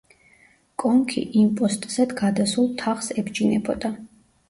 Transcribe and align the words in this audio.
კონქი 0.83 1.23
იმპოსტზე 1.43 2.07
გადასულ 2.25 2.75
თაღს 2.83 3.15
ებჯინებოდა. 3.25 3.97